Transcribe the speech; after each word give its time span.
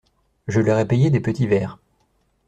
Je 0.47 0.61
leur 0.61 0.79
ai 0.79 0.87
payé 0.87 1.11
des 1.11 1.19
petits 1.19 1.45
verres. 1.45 1.77